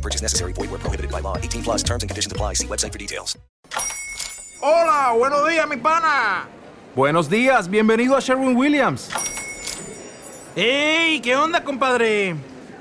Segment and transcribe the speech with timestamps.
[0.00, 0.54] No purchase necessary.
[0.54, 1.36] Void where prohibited by law.
[1.36, 2.54] 18 plus terms and conditions apply.
[2.54, 3.36] See website for details.
[4.62, 6.48] Hola, buenos días, mi pana.
[6.94, 9.10] Buenos días, bienvenido a Sherwin Williams.
[10.56, 11.20] ¡Ey!
[11.20, 12.34] ¿Qué onda, compadre?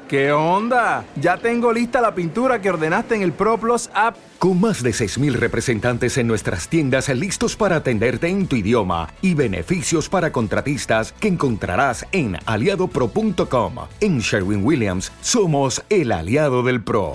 [0.09, 1.05] ¿Qué onda?
[1.17, 4.17] Ya tengo lista la pintura que ordenaste en el ProPlus app.
[4.39, 9.35] Con más de 6.000 representantes en nuestras tiendas listos para atenderte en tu idioma y
[9.35, 13.75] beneficios para contratistas que encontrarás en aliadopro.com.
[14.01, 17.13] En Sherwin Williams somos el aliado del PRO.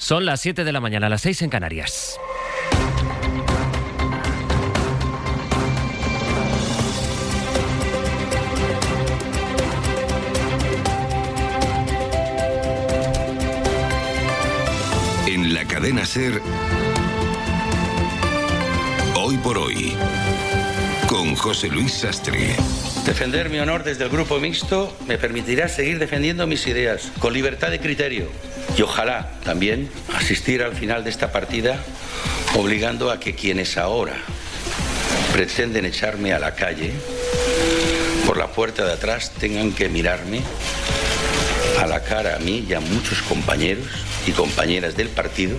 [0.00, 2.18] Son las 7 de la mañana, las 6 en Canarias.
[15.82, 16.40] Cadena Ser.
[19.16, 19.96] Hoy por hoy.
[21.08, 22.54] Con José Luis Sastre.
[23.04, 27.72] Defender mi honor desde el grupo mixto me permitirá seguir defendiendo mis ideas con libertad
[27.72, 28.28] de criterio
[28.78, 31.82] y ojalá también asistir al final de esta partida
[32.54, 34.14] obligando a que quienes ahora
[35.32, 36.92] pretenden echarme a la calle
[38.24, 40.42] por la puerta de atrás tengan que mirarme
[41.80, 43.86] a la cara a mí y a muchos compañeros
[44.26, 45.56] y compañeras del partido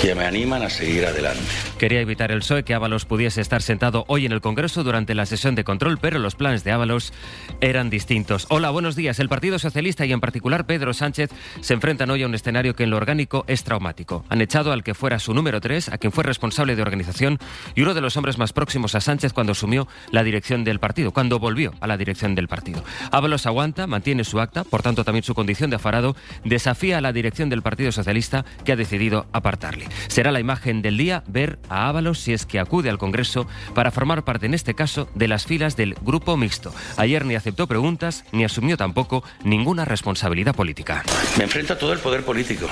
[0.00, 1.42] que me animan a seguir adelante.
[1.78, 5.26] Quería evitar el PSOE que Ábalos pudiese estar sentado hoy en el Congreso durante la
[5.26, 7.12] sesión de control, pero los planes de Ábalos
[7.60, 8.46] eran distintos.
[8.48, 9.18] Hola, buenos días.
[9.18, 12.84] El Partido Socialista y en particular Pedro Sánchez se enfrentan hoy a un escenario que
[12.84, 14.24] en lo orgánico es traumático.
[14.30, 17.38] Han echado al que fuera su número 3, a quien fue responsable de organización
[17.74, 21.12] y uno de los hombres más próximos a Sánchez cuando asumió la dirección del partido,
[21.12, 22.82] cuando volvió a la dirección del partido.
[23.10, 27.12] Ábalos aguanta, mantiene su acta, por tanto también su condición de afarado, desafía a la
[27.12, 29.89] dirección del Partido Socialista que ha decidido apartarle.
[30.08, 33.90] Será la imagen del día ver a Ábalos si es que acude al Congreso para
[33.90, 36.74] formar parte, en este caso, de las filas del Grupo Mixto.
[36.96, 41.02] Ayer ni aceptó preguntas ni asumió tampoco ninguna responsabilidad política.
[41.36, 42.66] Me enfrento a todo el poder político.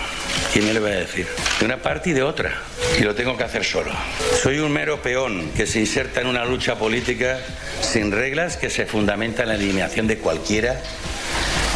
[0.53, 1.27] ¿Quién me lo va a decir?
[1.61, 2.53] De una parte y de otra.
[2.99, 3.91] Y lo tengo que hacer solo.
[4.43, 7.39] Soy un mero peón que se inserta en una lucha política
[7.81, 10.81] sin reglas que se fundamenta en la eliminación de cualquiera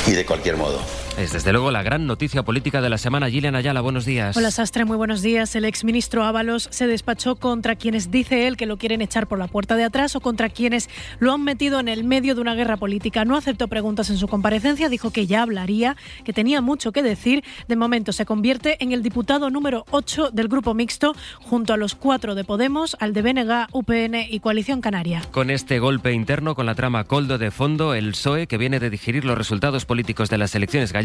[0.07, 1.02] y de cualquier modo.
[1.19, 3.29] Es desde luego la gran noticia política de la semana.
[3.29, 4.35] Gillian Ayala, buenos días.
[4.35, 5.55] Hola Sastre, muy buenos días.
[5.55, 9.47] El exministro Ábalos se despachó contra quienes dice él que lo quieren echar por la
[9.47, 12.79] puerta de atrás o contra quienes lo han metido en el medio de una guerra
[12.79, 13.27] política.
[13.27, 17.45] No aceptó preguntas en su comparecencia, dijo que ya hablaría, que tenía mucho que decir.
[17.69, 21.95] De momento se convierte en el diputado número 8 del grupo mixto, junto a los
[21.95, 25.21] cuatro de Podemos, al de BNG, UPN y Coalición Canaria.
[25.31, 28.89] Con este golpe interno, con la trama Coldo de fondo, el PSOE, que viene de
[28.89, 31.02] digerir los resultados políticos de las elecciones gallegas,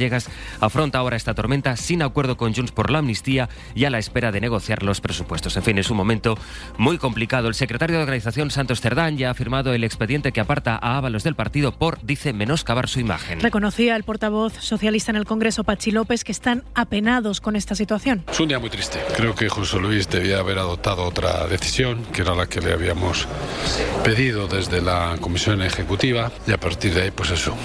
[0.59, 4.31] afronta ahora esta tormenta sin acuerdo con Junts por la amnistía y a la espera
[4.31, 5.57] de negociar los presupuestos.
[5.57, 6.37] En fin, es un momento
[6.77, 7.47] muy complicado.
[7.47, 11.23] El secretario de organización, Santos Cerdán, ya ha firmado el expediente que aparta a Ábalos
[11.23, 13.39] del partido por, dice, menoscabar su imagen.
[13.39, 18.23] Reconocía el portavoz socialista en el Congreso, Pachi López, que están apenados con esta situación.
[18.31, 18.99] Es un día muy triste.
[19.15, 23.27] Creo que José Luis debía haber adoptado otra decisión, que era la que le habíamos
[24.03, 27.55] pedido desde la Comisión Ejecutiva, y a partir de ahí, pues eso,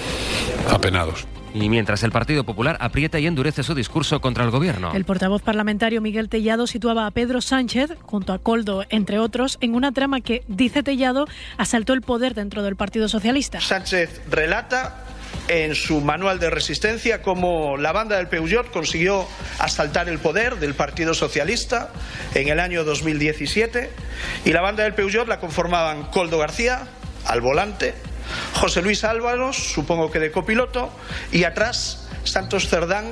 [0.69, 1.25] apenados.
[1.53, 4.93] Y mientras el Partido Popular aprieta y endurece su discurso contra el gobierno.
[4.93, 9.75] El portavoz parlamentario Miguel Tellado situaba a Pedro Sánchez, junto a Coldo, entre otros, en
[9.75, 11.27] una trama que, dice Tellado,
[11.57, 13.61] asaltó el poder dentro del Partido Socialista.
[13.61, 15.05] Sánchez relata
[15.47, 19.27] en su manual de resistencia cómo la banda del Peugeot consiguió
[19.59, 21.91] asaltar el poder del Partido Socialista
[22.33, 23.89] en el año 2017
[24.45, 26.87] y la banda del Peugeot la conformaban Coldo García
[27.25, 27.93] al volante,
[28.53, 30.89] José Luis Álvaros, supongo que de copiloto,
[31.31, 33.05] y atrás Santos Cerdán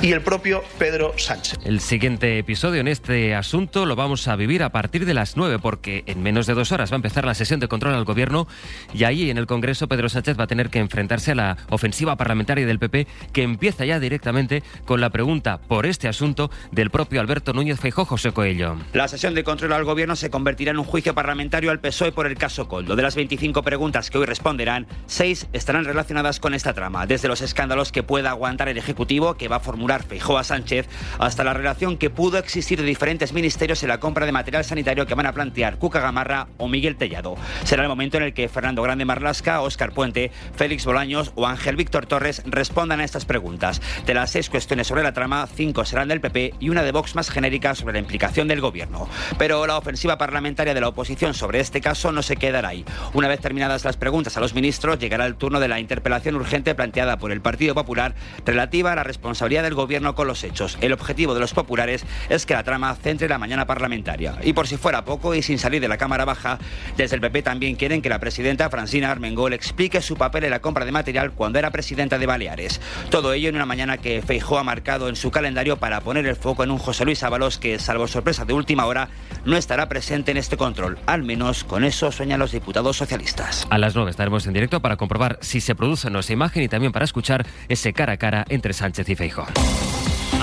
[0.00, 1.58] y el propio Pedro Sánchez.
[1.64, 5.58] El siguiente episodio en este asunto lo vamos a vivir a partir de las 9
[5.58, 8.46] porque en menos de dos horas va a empezar la sesión de control al gobierno
[8.94, 12.16] y ahí en el Congreso Pedro Sánchez va a tener que enfrentarse a la ofensiva
[12.16, 17.20] parlamentaria del PP que empieza ya directamente con la pregunta por este asunto del propio
[17.20, 18.76] Alberto Núñez Feijóo José Coelho.
[18.92, 22.26] La sesión de control al gobierno se convertirá en un juicio parlamentario al PSOE por
[22.26, 22.94] el caso Coldo.
[22.94, 27.40] De las 25 preguntas que hoy responderán, seis estarán relacionadas con esta trama, desde los
[27.40, 30.86] escándalos que pueda aguantar el Ejecutivo que va a formular formular Feijóo a Sánchez
[31.18, 35.06] hasta la relación que pudo existir de diferentes ministerios en la compra de material sanitario
[35.06, 37.36] que van a plantear Cuca Gamarra o Miguel Tellado.
[37.64, 41.76] Será el momento en el que Fernando Grande Marlasca, Óscar Puente, Félix Bolaños o Ángel
[41.76, 43.80] Víctor Torres respondan a estas preguntas.
[44.04, 47.14] De las seis cuestiones sobre la trama, cinco serán del PP y una de Vox
[47.14, 49.08] más genérica sobre la implicación del gobierno.
[49.38, 52.84] Pero la ofensiva parlamentaria de la oposición sobre este caso no se quedará ahí.
[53.14, 56.74] Una vez terminadas las preguntas a los ministros, llegará el turno de la interpelación urgente
[56.74, 58.14] planteada por el Partido Popular
[58.44, 60.76] relativa a la responsabilidad del gobierno con los hechos.
[60.80, 64.34] El objetivo de los populares es que la trama centre la mañana parlamentaria.
[64.42, 66.58] Y por si fuera poco y sin salir de la Cámara Baja,
[66.96, 70.60] desde el PP también quieren que la presidenta Francina Armengol explique su papel en la
[70.60, 72.80] compra de material cuando era presidenta de Baleares.
[73.08, 76.36] Todo ello en una mañana que Feijó ha marcado en su calendario para poner el
[76.36, 79.08] foco en un José Luis Ábalos que, salvo sorpresa de última hora,
[79.44, 80.98] no estará presente en este control.
[81.06, 83.66] Al menos con eso sueñan los diputados socialistas.
[83.70, 86.64] A las 9 estaremos en directo para comprobar si se produce o no esa imagen
[86.64, 89.46] y también para escuchar ese cara a cara entre Sánchez y Feijóo.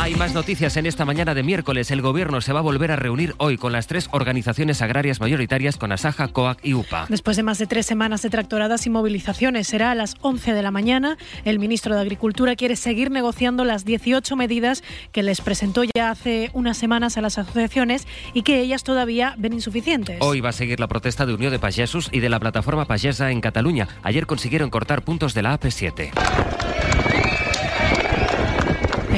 [0.05, 1.89] Hay más noticias en esta mañana de miércoles.
[1.89, 5.77] El gobierno se va a volver a reunir hoy con las tres organizaciones agrarias mayoritarias,
[5.77, 7.07] con Asaja, COAC y UPA.
[7.09, 10.61] Después de más de tres semanas de tractoradas y movilizaciones, será a las 11 de
[10.61, 11.17] la mañana.
[11.43, 16.51] El ministro de Agricultura quiere seguir negociando las 18 medidas que les presentó ya hace
[16.53, 18.05] unas semanas a las asociaciones
[18.35, 20.17] y que ellas todavía ven insuficientes.
[20.19, 23.31] Hoy va a seguir la protesta de Unión de Pagesos y de la plataforma Pagesa
[23.31, 23.87] en Cataluña.
[24.03, 26.84] Ayer consiguieron cortar puntos de la AP7.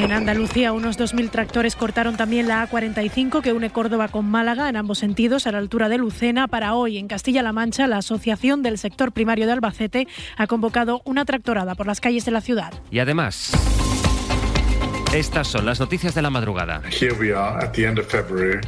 [0.08, 4.76] En Andalucía, unos 2.000 tractores cortaron también la A45 que une Córdoba con Málaga en
[4.76, 6.48] ambos sentidos a la altura de Lucena.
[6.48, 10.08] Para hoy, en Castilla-La Mancha, la Asociación del Sector Primario de Albacete
[10.38, 12.72] ha convocado una tractorada por las calles de la ciudad.
[12.90, 13.52] Y además,
[15.12, 16.80] estas son las noticias de la madrugada.
[16.88, 18.60] Here we are at the end of February.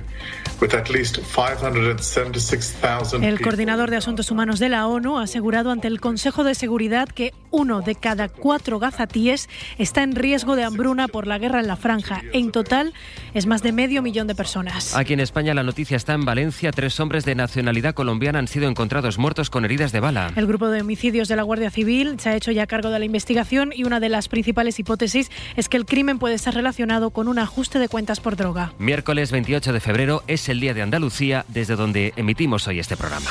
[0.60, 5.88] With at least 576,000 El coordinador de Asuntos Humanos de la ONU ha asegurado ante
[5.88, 9.48] el Consejo de Seguridad que uno de cada cuatro gazatíes
[9.78, 12.22] está en riesgo de hambruna por la guerra en la franja.
[12.32, 12.94] En total
[13.34, 14.96] es más de medio millón de personas.
[14.96, 16.72] Aquí en España la noticia está en Valencia.
[16.72, 20.32] Tres hombres de nacionalidad colombiana han sido encontrados muertos con heridas de bala.
[20.36, 23.04] El grupo de homicidios de la Guardia Civil se ha hecho ya cargo de la
[23.04, 27.28] investigación y una de las principales hipótesis es que el crimen puede estar relacionado con
[27.28, 28.72] un ajuste de cuentas por droga.
[28.78, 33.30] Miércoles 28 de febrero es el día de Andalucía, desde donde emitimos hoy este programa.